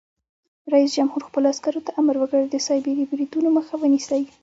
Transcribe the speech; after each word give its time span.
رئیس 0.73 0.91
جمهور 0.97 1.21
خپلو 1.27 1.45
عسکرو 1.53 1.85
ته 1.85 1.91
امر 1.99 2.15
وکړ؛ 2.19 2.41
د 2.49 2.55
سایبري 2.67 3.05
بریدونو 3.11 3.49
مخه 3.57 3.73
ونیسئ! 3.79 4.21